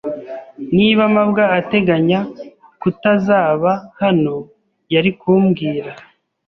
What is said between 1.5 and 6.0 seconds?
ateganya kutazaba hano, yari kumbwira.